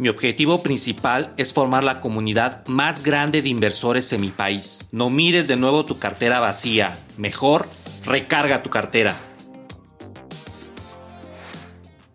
[0.00, 4.88] Mi objetivo principal es formar la comunidad más grande de inversores en mi país.
[4.92, 6.98] No mires de nuevo tu cartera vacía.
[7.18, 7.68] Mejor,
[8.06, 9.14] recarga tu cartera.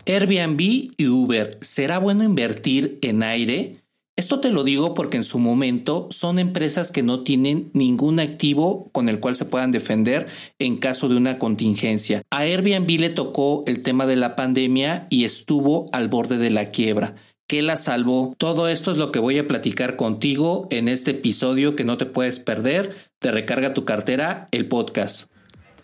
[0.08, 0.60] Airbnb
[0.98, 3.76] y Uber, ¿será bueno invertir en aire?
[4.16, 8.90] Esto te lo digo porque en su momento son empresas que no tienen ningún activo
[8.94, 10.26] con el cual se puedan defender
[10.58, 12.24] en caso de una contingencia.
[12.32, 16.72] A Airbnb le tocó el tema de la pandemia y estuvo al borde de la
[16.72, 17.14] quiebra.
[17.48, 18.34] ¿Qué la salvó?
[18.40, 22.08] Todo esto es lo que voy a platicar contigo en este episodio que no te
[22.08, 22.96] puedes perder.
[23.20, 25.30] Te recarga tu cartera, el podcast.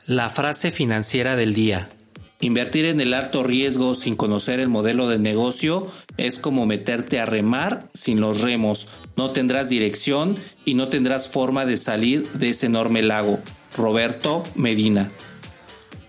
[0.08, 1.92] La frase financiera del día.
[2.40, 5.86] Invertir en el alto riesgo sin conocer el modelo de negocio
[6.18, 8.88] es como meterte a remar sin los remos.
[9.16, 13.38] No tendrás dirección y no tendrás forma de salir de ese enorme lago.
[13.78, 15.12] Roberto Medina.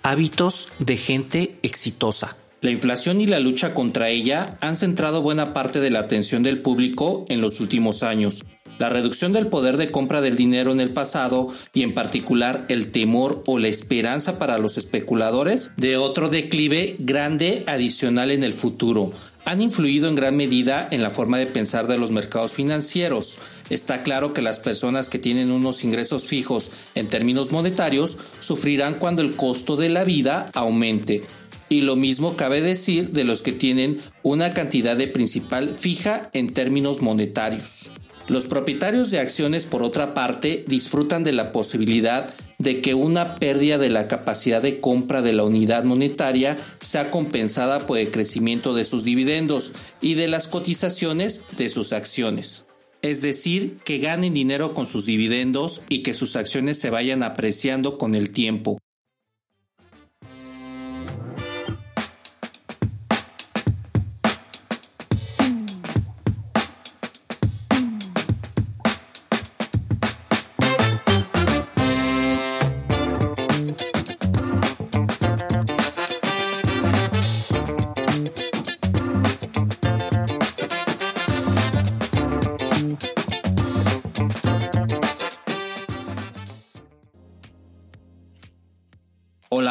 [0.03, 2.39] Hábitos de gente exitosa.
[2.63, 6.63] La inflación y la lucha contra ella han centrado buena parte de la atención del
[6.63, 8.45] público en los últimos años.
[8.79, 12.93] La reducción del poder de compra del dinero en el pasado y en particular el
[12.93, 19.13] temor o la esperanza para los especuladores de otro declive grande adicional en el futuro
[19.45, 23.39] han influido en gran medida en la forma de pensar de los mercados financieros.
[23.71, 29.21] Está claro que las personas que tienen unos ingresos fijos en términos monetarios sufrirán cuando
[29.21, 31.25] el costo de la vida aumente
[31.73, 36.53] y lo mismo cabe decir de los que tienen una cantidad de principal fija en
[36.53, 37.91] términos monetarios.
[38.29, 43.79] Los propietarios de acciones, por otra parte, disfrutan de la posibilidad de que una pérdida
[43.79, 48.85] de la capacidad de compra de la unidad monetaria sea compensada por el crecimiento de
[48.85, 49.73] sus dividendos
[50.03, 52.67] y de las cotizaciones de sus acciones.
[53.01, 57.97] Es decir, que ganen dinero con sus dividendos y que sus acciones se vayan apreciando
[57.97, 58.79] con el tiempo,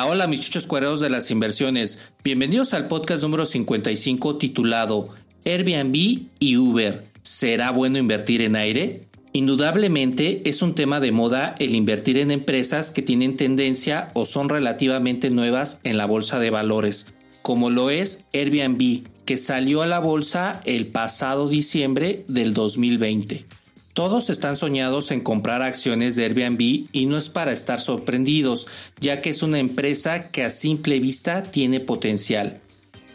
[0.03, 1.99] Hola, mis chuchos cuereros de las inversiones.
[2.23, 5.09] Bienvenidos al podcast número 55 titulado
[5.45, 7.03] Airbnb y Uber.
[7.21, 9.03] ¿Será bueno invertir en aire?
[9.31, 14.49] Indudablemente es un tema de moda el invertir en empresas que tienen tendencia o son
[14.49, 17.05] relativamente nuevas en la bolsa de valores,
[17.43, 23.45] como lo es Airbnb, que salió a la bolsa el pasado diciembre del 2020.
[23.93, 28.67] Todos están soñados en comprar acciones de Airbnb y no es para estar sorprendidos,
[29.01, 32.61] ya que es una empresa que a simple vista tiene potencial.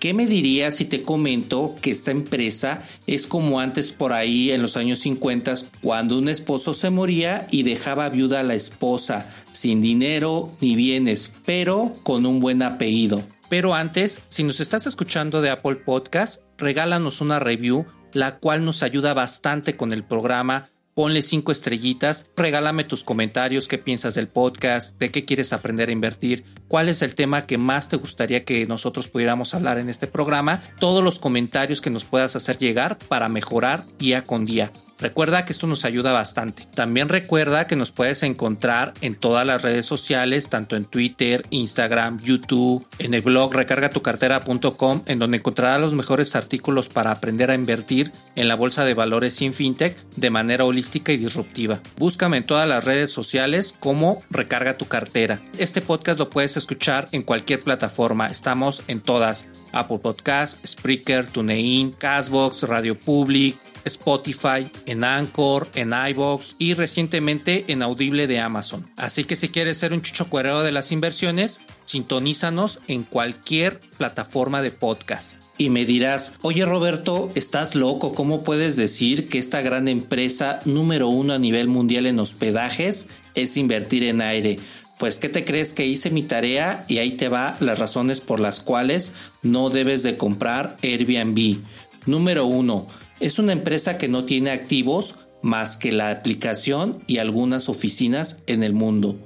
[0.01, 4.61] ¿Qué me dirías si te comento que esta empresa es como antes por ahí en
[4.61, 9.81] los años 50 cuando un esposo se moría y dejaba viuda a la esposa, sin
[9.81, 13.23] dinero ni bienes, pero con un buen apellido?
[13.49, 18.82] Pero antes, si nos estás escuchando de Apple Podcast, regálanos una review la cual nos
[18.82, 20.71] ayuda bastante con el programa.
[20.94, 25.93] Ponle cinco estrellitas, regálame tus comentarios, qué piensas del podcast, de qué quieres aprender a
[25.93, 30.06] invertir, cuál es el tema que más te gustaría que nosotros pudiéramos hablar en este
[30.06, 34.72] programa, todos los comentarios que nos puedas hacer llegar para mejorar día con día.
[34.99, 36.67] Recuerda que esto nos ayuda bastante.
[36.75, 42.19] También recuerda que nos puedes encontrar en todas las redes sociales, tanto en Twitter, Instagram,
[42.19, 48.10] YouTube, en el blog recargatucartera.com, en donde encontrarás los mejores artículos para aprender a invertir
[48.37, 51.81] en la bolsa de valores sin fintech de manera holística y disruptiva.
[51.98, 55.43] Búscame en todas las redes sociales como Recarga tu cartera.
[55.59, 58.28] Este podcast lo puedes escuchar en cualquier plataforma.
[58.28, 66.56] Estamos en todas: Apple Podcast, Spreaker, TuneIn, Castbox, Radio Public, Spotify, en Anchor, en iBox
[66.59, 68.84] y recientemente en Audible de Amazon.
[68.97, 74.62] Así que si quieres ser un chucho cuerero de las inversiones, sintonízanos en cualquier plataforma
[74.62, 75.36] de podcast.
[75.59, 81.09] Y me dirás, oye Roberto, estás loco, ¿cómo puedes decir que esta gran empresa número
[81.09, 84.59] uno a nivel mundial en hospedajes es invertir en aire?
[84.98, 88.41] Pues ¿qué te crees que hice mi tarea y ahí te va las razones por
[88.41, 89.12] las cuales
[89.42, 91.59] no debes de comprar Airbnb.
[92.06, 92.86] Número uno,
[93.21, 98.63] es una empresa que no tiene activos más que la aplicación y algunas oficinas en
[98.63, 99.16] el mundo.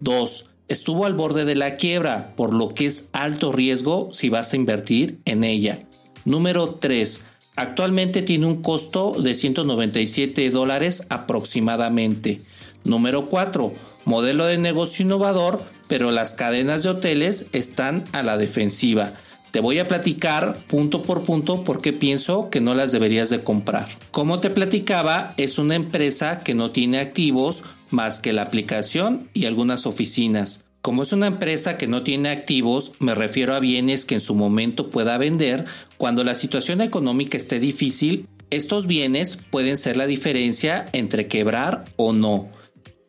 [0.00, 0.50] 2.
[0.68, 4.56] estuvo al borde de la quiebra, por lo que es alto riesgo si vas a
[4.56, 5.78] invertir en ella.
[6.24, 7.22] Número 3.
[7.56, 12.40] Actualmente tiene un costo de 197 dólares aproximadamente.
[12.84, 13.72] Número 4.
[14.04, 19.14] Modelo de negocio innovador, pero las cadenas de hoteles están a la defensiva.
[19.50, 23.42] Te voy a platicar punto por punto por qué pienso que no las deberías de
[23.42, 23.88] comprar.
[24.10, 29.46] Como te platicaba, es una empresa que no tiene activos más que la aplicación y
[29.46, 30.64] algunas oficinas.
[30.82, 34.34] Como es una empresa que no tiene activos, me refiero a bienes que en su
[34.34, 35.64] momento pueda vender
[35.96, 38.26] cuando la situación económica esté difícil.
[38.50, 42.48] Estos bienes pueden ser la diferencia entre quebrar o no.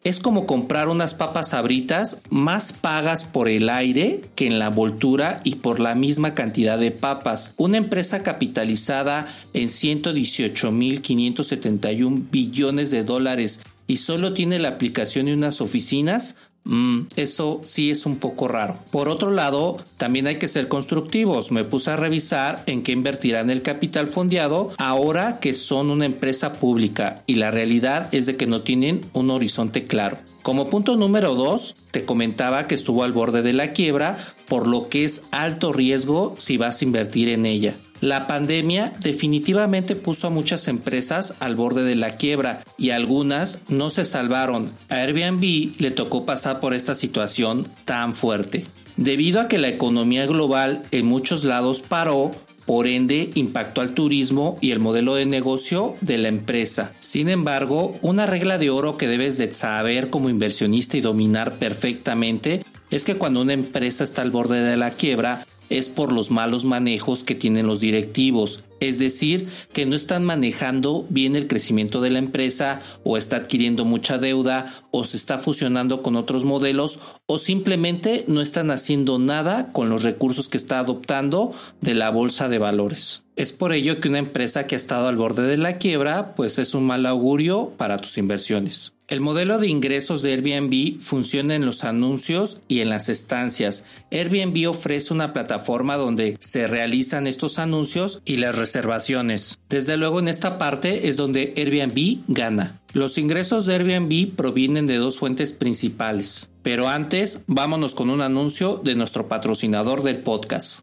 [0.05, 5.41] Es como comprar unas papas abritas más pagas por el aire que en la envoltura
[5.43, 7.53] y por la misma cantidad de papas.
[7.57, 15.59] Una empresa capitalizada en 118.571 billones de dólares y solo tiene la aplicación de unas
[15.59, 18.79] oficinas, Mm, eso sí es un poco raro.
[18.91, 21.51] Por otro lado, también hay que ser constructivos.
[21.51, 26.53] Me puse a revisar en qué invertirán el capital fondeado ahora que son una empresa
[26.53, 30.17] pública y la realidad es de que no tienen un horizonte claro.
[30.41, 34.17] Como punto número 2, te comentaba que estuvo al borde de la quiebra,
[34.47, 37.75] por lo que es alto riesgo si vas a invertir en ella.
[38.01, 43.89] La pandemia definitivamente puso a muchas empresas al borde de la quiebra y algunas no
[43.89, 44.71] se salvaron.
[44.87, 48.65] A Airbnb le tocó pasar por esta situación tan fuerte.
[48.95, 52.31] Debido a que la economía global en muchos lados paró,
[52.65, 56.91] por ende impactó al turismo y el modelo de negocio de la empresa.
[56.99, 62.63] Sin embargo, una regla de oro que debes de saber como inversionista y dominar perfectamente
[62.91, 66.65] es que cuando una empresa está al borde de la quiebra, es por los malos
[66.65, 72.09] manejos que tienen los directivos, es decir, que no están manejando bien el crecimiento de
[72.09, 77.39] la empresa o está adquiriendo mucha deuda o se está fusionando con otros modelos o
[77.39, 82.57] simplemente no están haciendo nada con los recursos que está adoptando de la bolsa de
[82.57, 83.23] valores.
[83.35, 86.59] Es por ello que una empresa que ha estado al borde de la quiebra pues
[86.59, 88.93] es un mal augurio para tus inversiones.
[89.09, 93.85] El modelo de ingresos de Airbnb funciona en los anuncios y en las estancias.
[94.11, 99.57] Airbnb ofrece una plataforma donde se realizan estos anuncios y las reservaciones.
[99.67, 102.79] Desde luego en esta parte es donde Airbnb gana.
[102.93, 106.51] Los ingresos de Airbnb provienen de dos fuentes principales.
[106.61, 110.81] Pero antes, vámonos con un anuncio de nuestro patrocinador del podcast.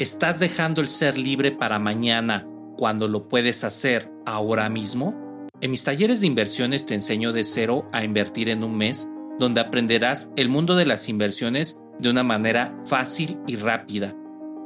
[0.00, 5.29] ¿Estás dejando el ser libre para mañana cuando lo puedes hacer ahora mismo?
[5.62, 9.60] En mis talleres de inversiones te enseño de cero a invertir en un mes, donde
[9.60, 14.16] aprenderás el mundo de las inversiones de una manera fácil y rápida.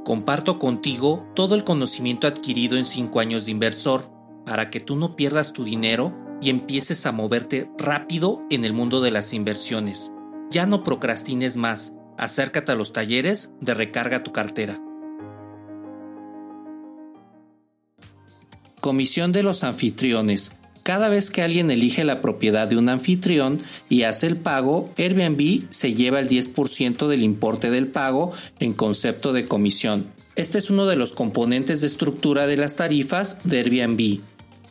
[0.04, 4.08] Comparto contigo todo el conocimiento adquirido en 5 años de inversor
[4.46, 9.00] para que tú no pierdas tu dinero y empieces a moverte rápido en el mundo
[9.00, 10.12] de las inversiones.
[10.50, 14.78] Ya no procrastines más, acércate a los talleres de recarga tu cartera.
[18.80, 20.52] Comisión de los anfitriones.
[20.84, 23.58] Cada vez que alguien elige la propiedad de un anfitrión
[23.88, 29.32] y hace el pago, Airbnb se lleva el 10% del importe del pago en concepto
[29.32, 30.04] de comisión.
[30.36, 34.20] Este es uno de los componentes de estructura de las tarifas de Airbnb.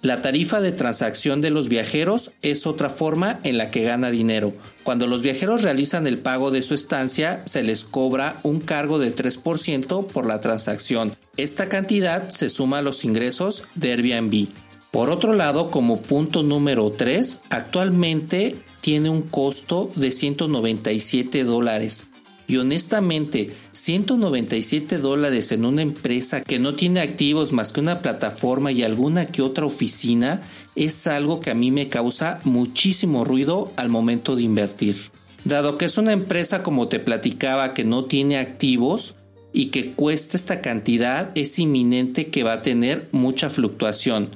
[0.03, 4.53] La tarifa de transacción de los viajeros es otra forma en la que gana dinero.
[4.83, 9.15] Cuando los viajeros realizan el pago de su estancia, se les cobra un cargo de
[9.15, 11.15] 3% por la transacción.
[11.37, 14.47] Esta cantidad se suma a los ingresos de Airbnb.
[14.93, 22.09] Por otro lado, como punto número 3, actualmente tiene un costo de 197 dólares.
[22.45, 28.71] Y honestamente, 197 dólares en una empresa que no tiene activos más que una plataforma
[28.71, 30.43] y alguna que otra oficina
[30.75, 34.95] es algo que a mí me causa muchísimo ruido al momento de invertir.
[35.43, 39.15] Dado que es una empresa como te platicaba que no tiene activos
[39.53, 44.29] y que cuesta esta cantidad, es inminente que va a tener mucha fluctuación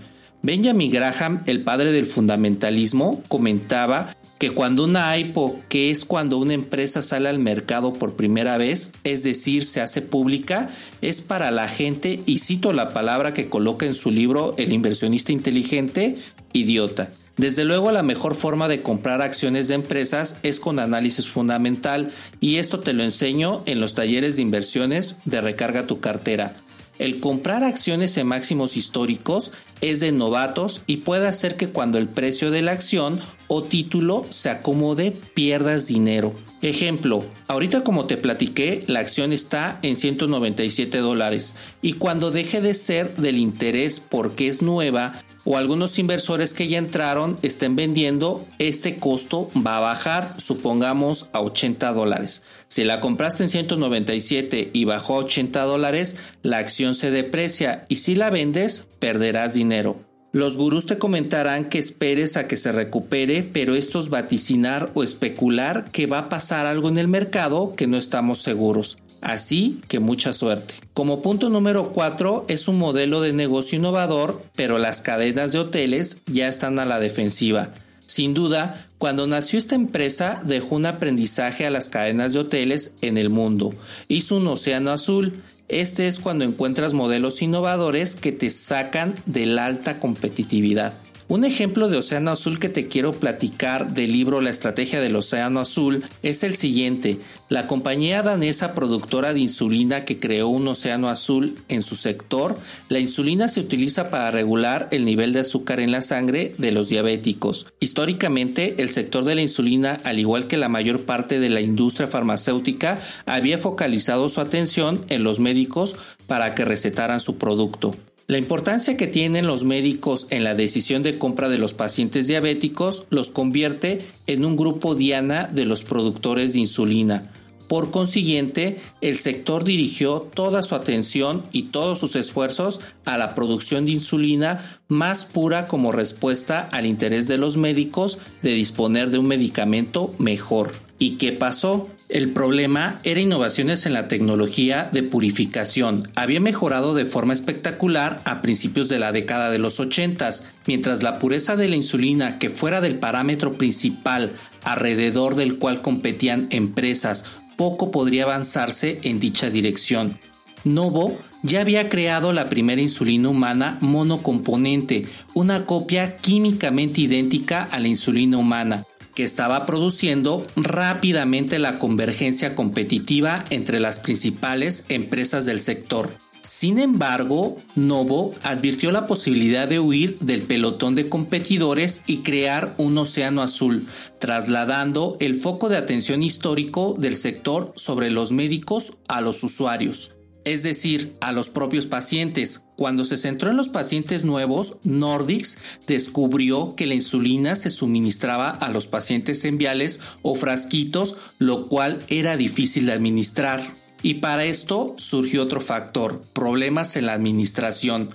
[0.48, 6.54] Benjamin Graham, el padre del fundamentalismo, comentaba que cuando una IPO, que es cuando una
[6.54, 10.70] empresa sale al mercado por primera vez, es decir, se hace pública,
[11.02, 15.34] es para la gente, y cito la palabra que coloca en su libro El inversionista
[15.34, 16.16] inteligente,
[16.54, 17.12] idiota.
[17.36, 22.56] Desde luego la mejor forma de comprar acciones de empresas es con análisis fundamental y
[22.56, 26.56] esto te lo enseño en los talleres de inversiones de recarga tu cartera.
[27.00, 29.52] El comprar acciones en máximos históricos
[29.82, 34.26] es de novatos y puede hacer que cuando el precio de la acción o título
[34.30, 36.34] se acomode pierdas dinero.
[36.64, 42.74] Ejemplo, ahorita como te platiqué, la acción está en 197 dólares y cuando deje de
[42.74, 48.98] ser del interés porque es nueva, o algunos inversores que ya entraron estén vendiendo, este
[48.98, 52.44] costo va a bajar, supongamos a 80 dólares.
[52.68, 57.96] Si la compraste en 197 y bajó a 80 dólares, la acción se deprecia y
[57.96, 59.96] si la vendes, perderás dinero.
[60.34, 65.04] Los gurús te comentarán que esperes a que se recupere, pero esto es vaticinar o
[65.04, 68.98] especular que va a pasar algo en el mercado que no estamos seguros.
[69.22, 70.76] Así que mucha suerte.
[70.94, 76.18] Como punto número 4 es un modelo de negocio innovador, pero las cadenas de hoteles
[76.26, 77.74] ya están a la defensiva.
[78.06, 83.18] Sin duda, cuando nació esta empresa dejó un aprendizaje a las cadenas de hoteles en
[83.18, 83.74] el mundo.
[84.08, 85.44] Hizo un océano azul.
[85.68, 90.94] Este es cuando encuentras modelos innovadores que te sacan de la alta competitividad.
[91.30, 95.60] Un ejemplo de océano azul que te quiero platicar del libro La estrategia del océano
[95.60, 97.20] azul es el siguiente.
[97.50, 102.58] La compañía danesa productora de insulina que creó un océano azul en su sector,
[102.88, 106.88] la insulina se utiliza para regular el nivel de azúcar en la sangre de los
[106.88, 107.68] diabéticos.
[107.82, 112.08] Históricamente, el sector de la insulina, al igual que la mayor parte de la industria
[112.08, 117.98] farmacéutica, había focalizado su atención en los médicos para que recetaran su producto.
[118.30, 123.06] La importancia que tienen los médicos en la decisión de compra de los pacientes diabéticos
[123.10, 127.32] los convierte en un grupo diana de los productores de insulina.
[127.70, 133.86] Por consiguiente, el sector dirigió toda su atención y todos sus esfuerzos a la producción
[133.86, 139.28] de insulina más pura como respuesta al interés de los médicos de disponer de un
[139.28, 140.74] medicamento mejor.
[141.00, 141.88] ¿Y qué pasó?
[142.10, 146.10] El problema era innovaciones en la tecnología de purificación.
[146.16, 150.30] Había mejorado de forma espectacular a principios de la década de los 80,
[150.68, 154.32] mientras la pureza de la insulina, que fuera del parámetro principal
[154.64, 157.26] alrededor del cual competían empresas,
[157.58, 160.18] poco podría avanzarse en dicha dirección.
[160.64, 167.90] Novo ya había creado la primera insulina humana monocomponente, una copia químicamente idéntica a la
[167.90, 168.86] insulina humana
[169.18, 176.16] que estaba produciendo rápidamente la convergencia competitiva entre las principales empresas del sector.
[176.44, 182.96] Sin embargo, Novo advirtió la posibilidad de huir del pelotón de competidores y crear un
[183.00, 183.88] océano azul,
[184.20, 190.12] trasladando el foco de atención histórico del sector sobre los médicos a los usuarios
[190.48, 192.64] es decir, a los propios pacientes.
[192.78, 195.58] Cuando se centró en los pacientes nuevos, Nordix
[195.88, 202.04] descubrió que la insulina se suministraba a los pacientes en viales o frasquitos, lo cual
[202.08, 203.64] era difícil de administrar.
[204.04, 208.12] Y para esto surgió otro factor, problemas en la administración.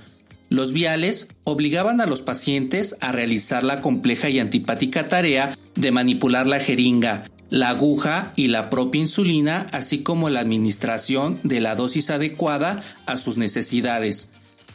[0.48, 6.46] Los viales obligaban a los pacientes a realizar la compleja y antipática tarea de manipular
[6.46, 12.10] la jeringa, la aguja y la propia insulina, así como la administración de la dosis
[12.10, 14.30] adecuada a sus necesidades.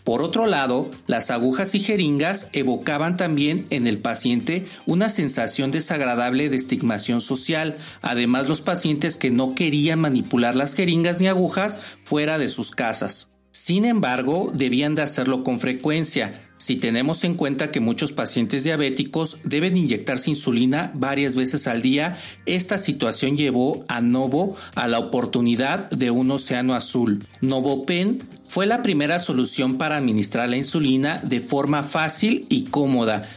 [0.08, 6.48] Por otro lado, las agujas y jeringas evocaban también en el paciente una sensación desagradable
[6.48, 7.76] de estigmación social.
[8.02, 13.32] Además, los pacientes que no querían manipular las jeringas ni agujas fuera de sus casas.
[13.52, 19.38] Sin embargo, debían de hacerlo con frecuencia, si tenemos en cuenta que muchos pacientes diabéticos
[19.44, 25.90] deben inyectarse insulina varias veces al día, esta situación llevó a Novo a la oportunidad
[25.92, 27.26] de un océano azul.
[27.42, 33.28] NovoPen fue la primera solución para administrar la insulina de forma fácil y cómoda,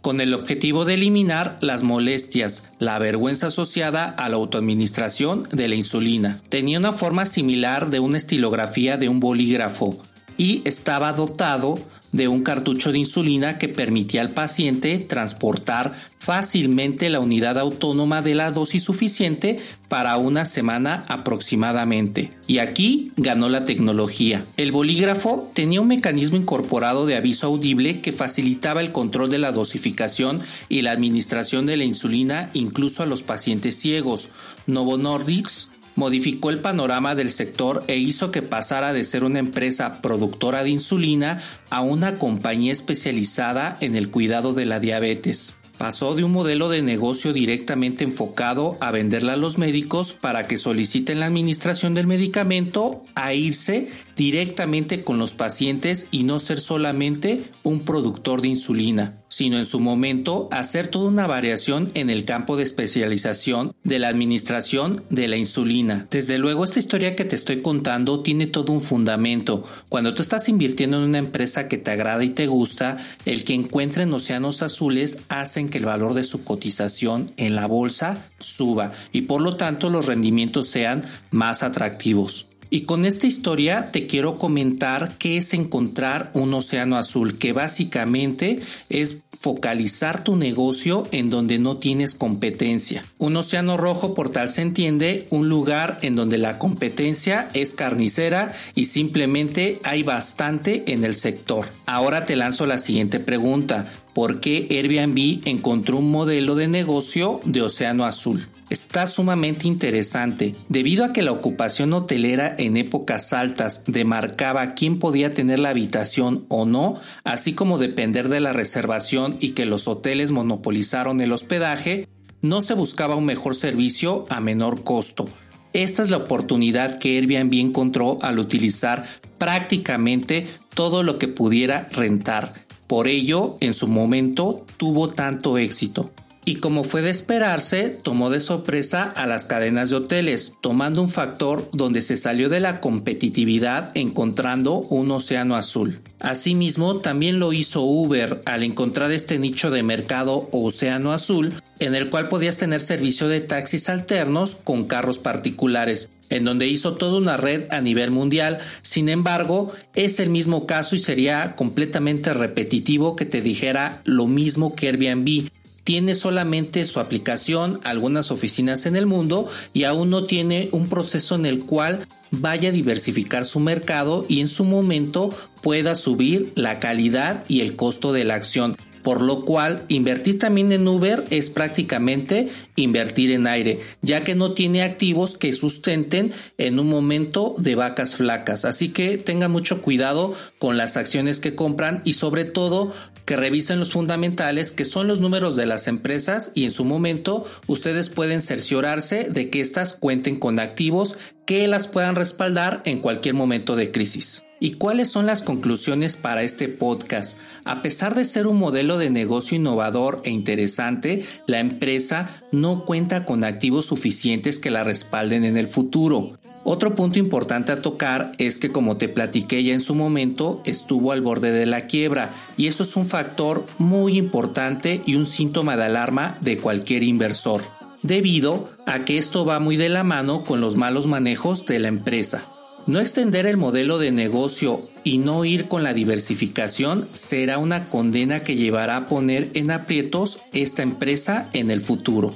[0.00, 5.74] con el objetivo de eliminar las molestias, la vergüenza asociada a la autoadministración de la
[5.74, 6.40] insulina.
[6.48, 9.98] Tenía una forma similar de una estilografía de un bolígrafo
[10.36, 11.80] y estaba dotado
[12.12, 18.34] de un cartucho de insulina que permitía al paciente transportar fácilmente la unidad autónoma de
[18.34, 22.30] la dosis suficiente para una semana aproximadamente.
[22.46, 24.44] Y aquí ganó la tecnología.
[24.56, 29.52] El bolígrafo tenía un mecanismo incorporado de aviso audible que facilitaba el control de la
[29.52, 34.28] dosificación y la administración de la insulina incluso a los pacientes ciegos.
[34.66, 40.00] Novo Nordics modificó el panorama del sector e hizo que pasara de ser una empresa
[40.00, 45.56] productora de insulina a una compañía especializada en el cuidado de la diabetes.
[45.76, 50.56] Pasó de un modelo de negocio directamente enfocado a venderla a los médicos para que
[50.56, 57.42] soliciten la administración del medicamento a irse directamente con los pacientes y no ser solamente
[57.64, 62.56] un productor de insulina sino en su momento hacer toda una variación en el campo
[62.56, 66.06] de especialización de la administración de la insulina.
[66.10, 69.64] Desde luego, esta historia que te estoy contando tiene todo un fundamento.
[69.88, 73.54] Cuando tú estás invirtiendo en una empresa que te agrada y te gusta, el que
[73.54, 79.22] encuentren océanos azules hacen que el valor de su cotización en la bolsa suba y
[79.22, 82.47] por lo tanto los rendimientos sean más atractivos.
[82.70, 88.60] Y con esta historia te quiero comentar qué es encontrar un océano azul, que básicamente
[88.88, 93.04] es focalizar tu negocio en donde no tienes competencia.
[93.18, 98.52] Un océano rojo, por tal se entiende, un lugar en donde la competencia es carnicera
[98.74, 101.66] y simplemente hay bastante en el sector.
[101.86, 103.90] Ahora te lanzo la siguiente pregunta.
[104.12, 108.48] ¿Por qué Airbnb encontró un modelo de negocio de océano azul?
[108.70, 115.32] Está sumamente interesante, debido a que la ocupación hotelera en épocas altas demarcaba quién podía
[115.32, 120.32] tener la habitación o no, así como depender de la reservación y que los hoteles
[120.32, 122.06] monopolizaron el hospedaje,
[122.42, 125.30] no se buscaba un mejor servicio a menor costo.
[125.72, 129.06] Esta es la oportunidad que Airbnb encontró al utilizar
[129.38, 132.52] prácticamente todo lo que pudiera rentar
[132.88, 136.10] por ello, en su momento, tuvo tanto éxito.
[136.48, 141.10] Y como fue de esperarse, tomó de sorpresa a las cadenas de hoteles, tomando un
[141.10, 146.00] factor donde se salió de la competitividad encontrando un océano azul.
[146.20, 152.08] Asimismo, también lo hizo Uber al encontrar este nicho de mercado océano azul, en el
[152.08, 157.36] cual podías tener servicio de taxis alternos con carros particulares, en donde hizo toda una
[157.36, 158.58] red a nivel mundial.
[158.82, 164.74] Sin embargo, es el mismo caso y sería completamente repetitivo que te dijera lo mismo
[164.74, 165.50] que Airbnb.
[165.88, 171.34] Tiene solamente su aplicación, algunas oficinas en el mundo y aún no tiene un proceso
[171.34, 176.78] en el cual vaya a diversificar su mercado y en su momento pueda subir la
[176.78, 181.48] calidad y el costo de la acción por lo cual invertir también en Uber es
[181.48, 187.74] prácticamente invertir en aire, ya que no tiene activos que sustenten en un momento de
[187.74, 188.66] vacas flacas.
[188.66, 192.92] Así que tengan mucho cuidado con las acciones que compran y sobre todo
[193.28, 197.44] que revisen los fundamentales que son los números de las empresas y en su momento
[197.66, 203.34] ustedes pueden cerciorarse de que éstas cuenten con activos que las puedan respaldar en cualquier
[203.34, 204.44] momento de crisis.
[204.60, 207.36] ¿Y cuáles son las conclusiones para este podcast?
[207.66, 213.26] A pesar de ser un modelo de negocio innovador e interesante, la empresa no cuenta
[213.26, 216.38] con activos suficientes que la respalden en el futuro.
[216.70, 221.12] Otro punto importante a tocar es que como te platiqué ya en su momento, estuvo
[221.12, 222.28] al borde de la quiebra
[222.58, 227.62] y eso es un factor muy importante y un síntoma de alarma de cualquier inversor,
[228.02, 231.88] debido a que esto va muy de la mano con los malos manejos de la
[231.88, 232.44] empresa.
[232.86, 238.42] No extender el modelo de negocio y no ir con la diversificación será una condena
[238.42, 242.34] que llevará a poner en aprietos esta empresa en el futuro.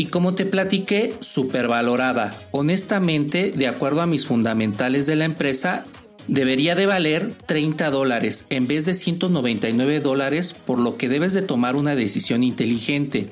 [0.00, 2.32] Y como te platiqué, supervalorada.
[2.52, 5.86] Honestamente, de acuerdo a mis fundamentales de la empresa,
[6.28, 11.42] debería de valer 30 dólares en vez de 199 dólares, por lo que debes de
[11.42, 13.28] tomar una decisión inteligente.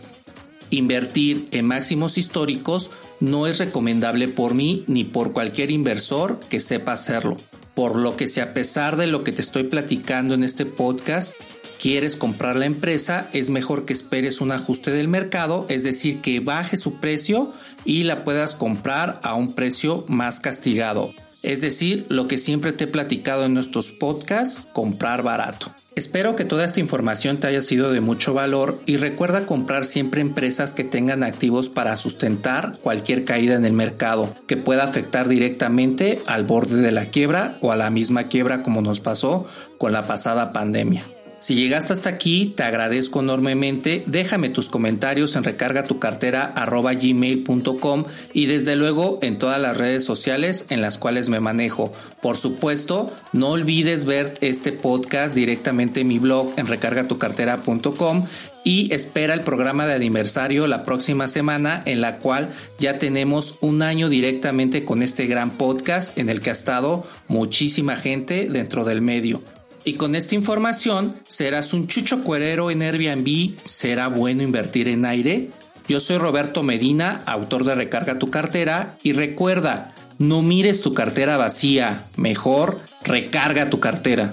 [0.70, 6.94] Invertir en máximos históricos no es recomendable por mí ni por cualquier inversor que sepa
[6.94, 7.36] hacerlo.
[7.76, 11.32] Por lo que si a pesar de lo que te estoy platicando en este podcast,
[11.80, 16.40] quieres comprar la empresa, es mejor que esperes un ajuste del mercado, es decir, que
[16.40, 17.52] baje su precio
[17.84, 21.12] y la puedas comprar a un precio más castigado.
[21.42, 25.72] Es decir, lo que siempre te he platicado en nuestros podcasts, comprar barato.
[25.94, 30.20] Espero que toda esta información te haya sido de mucho valor y recuerda comprar siempre
[30.22, 36.20] empresas que tengan activos para sustentar cualquier caída en el mercado que pueda afectar directamente
[36.26, 39.46] al borde de la quiebra o a la misma quiebra como nos pasó
[39.78, 41.04] con la pasada pandemia.
[41.46, 44.02] Si llegaste hasta aquí, te agradezco enormemente.
[44.08, 50.98] Déjame tus comentarios en recargatucartera.gmail.com y desde luego en todas las redes sociales en las
[50.98, 51.92] cuales me manejo.
[52.20, 58.26] Por supuesto, no olvides ver este podcast directamente en mi blog en recargatucartera.com
[58.64, 63.82] y espera el programa de aniversario la próxima semana en la cual ya tenemos un
[63.82, 69.00] año directamente con este gran podcast en el que ha estado muchísima gente dentro del
[69.00, 69.40] medio.
[69.88, 73.54] Y con esta información, ¿serás un chucho cuerero en Airbnb?
[73.62, 75.50] ¿Será bueno invertir en aire?
[75.86, 81.36] Yo soy Roberto Medina, autor de Recarga tu cartera, y recuerda, no mires tu cartera
[81.36, 84.32] vacía, mejor recarga tu cartera.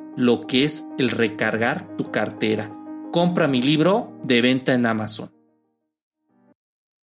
[0.15, 2.75] lo que es el recargar tu cartera
[3.11, 5.31] compra mi libro de venta en Amazon.